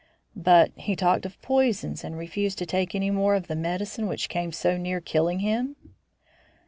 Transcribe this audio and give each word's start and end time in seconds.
"But 0.35 0.71
he 0.77 0.95
talked 0.95 1.27
of 1.27 1.39
poisons, 1.43 2.03
and 2.03 2.17
refused 2.17 2.57
to 2.57 2.65
take 2.65 2.95
any 2.95 3.11
more 3.11 3.35
of 3.35 3.45
the 3.45 3.55
medicine 3.55 4.07
which 4.07 4.29
came 4.29 4.51
so 4.51 4.75
near 4.75 4.99
killing 4.99 5.41
him?" 5.41 5.75